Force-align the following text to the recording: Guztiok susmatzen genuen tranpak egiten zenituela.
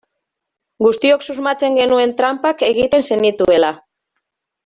Guztiok 0.85 1.25
susmatzen 1.25 1.77
genuen 1.81 2.15
tranpak 2.23 2.65
egiten 2.69 3.07
zenituela. 3.11 3.73